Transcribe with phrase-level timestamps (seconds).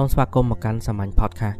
[0.00, 1.58] សូមស្វាគមន៍មកកាន់សាមញ្ញ podcast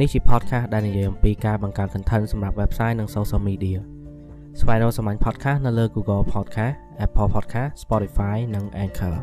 [0.00, 3.78] នេះជា podcast ដែលនិយាយអំពីការបង្កើត content សម្រាប់ website និង social media
[4.60, 6.74] ស្វែងរកសាមញ្ញ podcast នៅលើ Google Podcast
[7.04, 9.16] Apple Podcast Spotify និង Anchor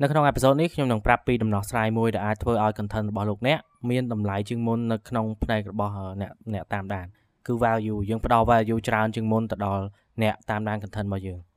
[0.00, 3.58] នៅក្នុងអេពីសូតនេះខ្ញុំនឹងប្រាប់ពីដំណោះស្រាយមួយដែលអាចធ្វើឲ្យ content របស់លោកអ្នក
[3.90, 7.06] មានតម្លៃជាងមុននៅក្នុងផ្នែករបស់អ្នកអ្នកតាមដាន
[7.46, 9.84] គឺ value យើងផ្ដល់ value ច្រើនជាងមុនទៅដល់
[10.22, 11.49] អ្នកតាមដាន content របស់យើង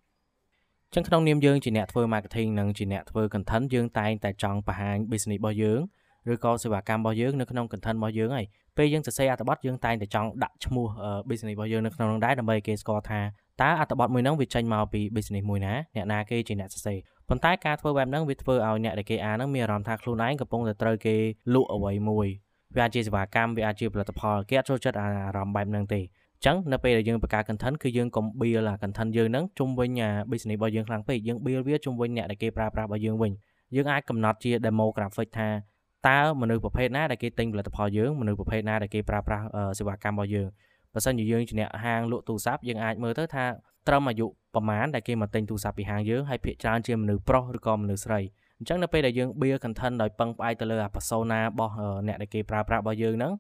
[0.95, 5.79] ចឹងក្នុងនាមយើងជាអ្នកធ្វើ marketing និងជាអ្នកធ្វើ content យើងតែងតែចង់បង្ហាញ business របស់យើង
[6.31, 8.45] ឬក៏សេវាកម្មរបស់យើងនៅក្នុង content របស់យើងហើយ
[8.77, 10.87] ពេលយើងសរសេរអត្ថបទយើងតែងតែចង់ដាក់ឈ្មោះ
[11.29, 13.21] business របស់យើងនៅក្នុងនោះដែរដើម្បីគេស្គាល់ថា
[13.61, 16.97] តើអត្ថបទមួយហ្នឹងវាចេញមកពី business មួយណាអ្នកណាគេជាអ្នកសរសេរ
[17.29, 21.15] ប៉ុន្តែការធ្វើបែបហ្នឹងវាធ្វើឲ្យអ្នកដែលគេអានហ្នឹងមានអារម្មណ៍ថាខ្លួនឯងកំពុងតែត្រូវគេ
[21.53, 22.27] លក់អ្វីមួយ
[22.75, 26.01] វាអាចជាសេវាកម្មវាអាចជាផលិតផលគេអត់ចូលចិត្តអារម្មណ៍បែបហ្នឹងទេ
[26.45, 33.31] ចឹងនៅពេលដែលយើងបង្កើត content គឺយើងកុំ build អា content យើងហ្នឹងជុំវិញអា business របស់យើងខ្លាំងពេកយើង build វាជុំវិញអ្នកដែលគេប្រើប្រាស់របស់យើងវិញ
[33.75, 35.49] យើងអាចកំណត់ជា demographic ថា
[36.09, 39.45] តើមនុស្សប្រភេទណាដែលគេទិញផលិតផលយើងមនុស្សប្រភេទណាដែលគេប្រើប្រាស់
[39.77, 40.47] សេវាកម្មរបស់យើង
[40.93, 43.45] បើសិនជាយើងជាអ្នកហាងលក់ទូរស័ព្ទយើងអាចមើលទៅថា
[43.87, 48.19] ត្រឹមអាយុប្រមាណដែលគេមកទិញទូរស័ព្ទពីហាងយើងហើយភាគច្រើនជាមនុស្សប្រុសឬក៏មនុស្សស្រី
[48.57, 51.73] អញ្ចឹងនៅពេលដែលយើង build content ដោយពឹងផ្អែកទៅលើអា persona របស់
[52.07, 53.33] អ្នកដែលគេប្រើប្រាស់របស់យើងហ្នឹង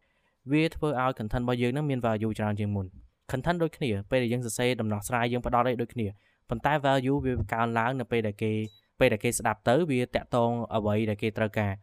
[0.51, 2.85] វាធ្វើឲ្យ content របស់យើងហ្នឹងមាន value ច្រើនជាងមុន
[3.31, 6.07] content ដូចគ្នាពេលដែលយើងសរសេរដំណោះស្រាយយើងផ្ដល់ឲ្យដូចគ្នា
[6.49, 8.51] ប៉ុន្តែ value វាកើនឡើងនៅពេលដែលគេ
[8.99, 11.73] ពេលដែលគេស្ដាប់ទៅវាតាក់ទងអ្វីដែលគេត្រូវការ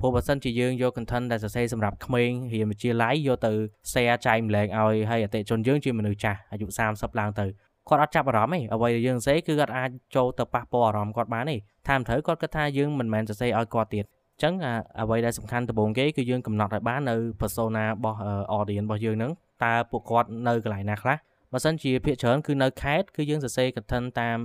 [0.00, 3.52] ព្រោះបើសិនជាយើងយក content ដែលសរសេរសម្រាប់ក្មេងរៀនវិទ្យាល័យយកទៅ
[3.92, 7.46] share ចែកម្លែងឲ្យឲ្យអតិជនយើងជាមនុស្សចាស់អាយុ30ឡើងទៅ
[7.88, 11.56] គាត់អត់ចាប់អារម្មណ៍ទេអ្វីដែលយើងសរសេរគឺគាត់អាចចូលទៅប៉ះពាល់អារម្មណ៍គាត់បានទេ
[11.88, 14.04] តាមត្រូវគាត់គិតថាយើងមិនមែនសរសេរឲ្យគាត់ទៀត
[14.36, 14.54] អញ្ចឹង
[15.00, 18.18] អ្វីដែលសំខាន់ដំបូងគេគឺយើងកំណត់ឲ្យបាននៅ persona របស់
[18.56, 19.32] audience របស់យើងហ្នឹង
[19.64, 21.16] តើពួកគាត់នៅកន្លែងណាខ្លះ
[21.52, 24.38] បើសិនជាភាគច្រើនគឺនៅខេត្តគឺយើងសរសេរ content តាម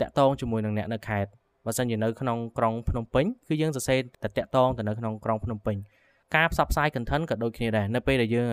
[0.00, 1.30] តាក់ទងជាមួយនឹងអ្នកនៅខេត្ត
[1.66, 5.76] បើសិនជានៅក្នុងក្រុងភ្នំពេញគឺយើងសរសេរតែតាក់ទងទៅនៅក្នុងក្រុងភ្នំពេញ
[6.36, 8.48] ការផ្សព្វផ្សាយ content ក៏ដូចគ្នាដែរនៅពេលដែលយើង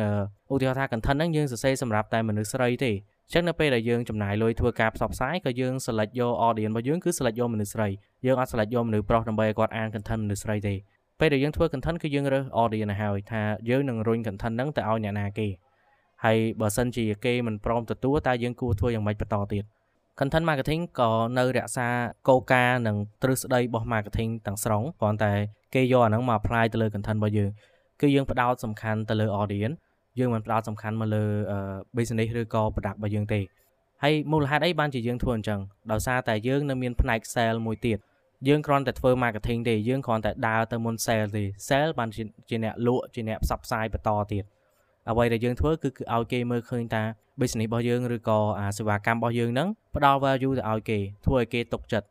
[0.54, 2.92] ឧទាហរណ៍ថា content ហ្នឹងយើងសរសេរសម្រាប់តែមនុស្សស្រីទេ
[3.32, 7.88] អញ្ចឹងនៅពេលដែលយើងចំណាយលុយធ្វើការផ្សព្វផ្សាយក៏យើង select យក audience របស់យើងគឺ select យកមនុស្សស្រី
[8.26, 10.76] យើងអត់ select យកមនុស្សប្រុសដើម្បីឲ្យគាត់អាន content មនុស្សស្រីទេ
[11.20, 15.48] ពេលដែលយើងធ្វើ content គឺយើងរើស audience ទៅហើយថាយើងនឹងរុញ content ហ្នឹងទៅឲ្យអ្នកណាគេ
[16.24, 19.64] ហើយបើសិនជាគេមិនព្រមទទួលតើយើងគួរធ្វើយ៉ាងម៉េចបន្តទៀត
[20.20, 21.88] content marketing ក៏នៅរក្សា
[22.28, 25.34] គោលការណ៍និងទ្រឹស្ដីរបស់ marketing ទាំងស្រុងគ្រាន់តែ
[25.76, 27.50] គេយកអាហ្នឹងមក apply ទៅលើ content របស់យើង
[28.02, 29.76] គឺយើងផ្ដោតសំខាន់ទៅលើ audience
[30.20, 31.24] យើងមិនផ្ដោតសំខាន់មកលើ
[31.98, 33.42] business ឬក៏ product របស់យើងទេ
[34.04, 35.60] ហើយមូលហេតុអីបានជាយើងធ្វើអញ្ចឹង
[35.92, 37.98] ដោយសារតែយើងនៅមានផ្នែក sale មួយទៀត
[38.48, 42.10] យើងគ្រាន់តែធ្វើ marketing ទេយើងគ្រាន់តែដើរទៅមុន sale ទេ sale បាន
[42.50, 44.44] ជាអ្នកលក់ជាអ្នកផ្សព្វផ្សាយបន្តទៀត
[45.10, 47.04] អ្វីដែលយើងធ្វើគឺគឺឲ្យគេមើលឃើញថា
[47.40, 52.08] business របស់យើងឬក៏អាសេវាកម្មរបស់យើងហ្នឹងផ្ដល់ value ទៅឲ្យគេធ្វើឲ្យគេទុកចិត្ត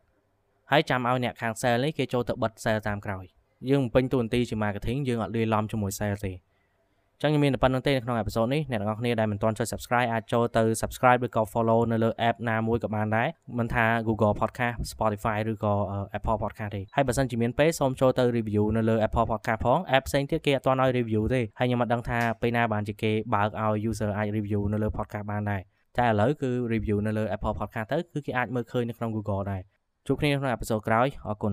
[0.70, 3.24] ហើយចាំឲ្យអ្នកខាង sale នេះគេចូលទៅបិទ sale តាមក្រោយ
[3.70, 6.32] យើងបំពេញតួនាទីជា marketing យើងអត់លាយឡំជាមួយ sale ទេ
[7.22, 13.28] ចឹងខ្ញុំមានតែប៉ុណ្្នឹងទេនៅក្នុងអេពីសូតនេះអ្នកទាំងអស់គ្នាដែលមិនទាន់ចុច Subscribe អាចចូលទៅ Subscribe ឬក៏ Follow នៅលើ app ណាមួយក៏បានដែរ
[13.59, 15.75] មិនថា Google Podcast Spotify ឬក៏
[16.19, 24.60] Apple Podcast ទេហើយបើសិនជាមានពេលសូមចូលទៅ review នៅលើ Apple Podcast ផង app ផ្សេងទៀតគេអត់ទាន់ឲ្យ review ទេហើយខ្ញុំមិនដឹងថាពេលណាបានជាគេបើកឲ្យ user អាច review
[24.72, 25.62] នៅលើ podcast បានដែរ
[25.99, 29.62] តែឥឡូវគឺ review នៅលើ Apple Podcast ទៅគឺគេអាចមើលឃើញនៅក្នុង Google ដែរ
[30.06, 31.50] ជួបគ្នាក្នុងអេពីសូតក្រោយអរគុ